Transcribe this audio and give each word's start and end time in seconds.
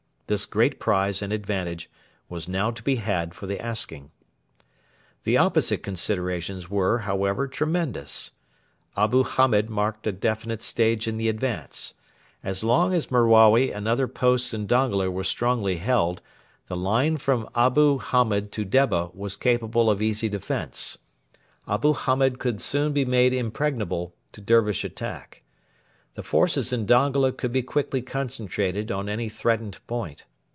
This 0.27 0.45
great 0.45 0.79
prize 0.79 1.21
and 1.21 1.33
advantage 1.33 1.89
was 2.29 2.47
now 2.47 2.71
to 2.71 2.81
be 2.81 2.95
had 2.95 3.33
for 3.33 3.47
the 3.47 3.59
asking. 3.59 4.11
The 5.25 5.35
opposite 5.35 5.83
considerations 5.83 6.69
were, 6.69 6.99
however, 6.99 7.49
tremendous. 7.49 8.31
Abu 8.95 9.25
Hamed 9.25 9.69
marked 9.69 10.07
a 10.07 10.13
definite 10.13 10.63
stage 10.63 11.05
in 11.05 11.17
the 11.17 11.27
advance. 11.27 11.95
As 12.45 12.63
long 12.63 12.93
as 12.93 13.07
Merawi 13.11 13.73
and 13.73 13.85
the 13.87 13.91
other 13.91 14.07
posts 14.07 14.53
in 14.53 14.67
Dongola 14.67 15.11
were 15.11 15.25
strongly 15.25 15.79
held, 15.79 16.21
the 16.67 16.77
line 16.77 17.17
from 17.17 17.49
Abu 17.53 17.97
Hamed 17.99 18.53
to 18.53 18.63
Debba 18.63 19.13
was 19.13 19.35
capable 19.35 19.89
of 19.89 20.01
easy 20.01 20.29
defence. 20.29 20.97
Abu 21.67 21.91
Hamed 21.93 22.39
could 22.39 22.61
soon 22.61 22.93
be 22.93 23.03
made 23.03 23.33
impregnable 23.33 24.15
to 24.31 24.39
Dervish 24.39 24.85
attack. 24.85 25.39
The 26.13 26.23
forces 26.23 26.73
in 26.73 26.85
Dongola 26.85 27.31
could 27.31 27.53
be 27.53 27.61
quickly 27.63 28.01
concentrated 28.01 28.91
on 28.91 29.07
any 29.07 29.29
threatened 29.29 29.79
point. 29.87 30.25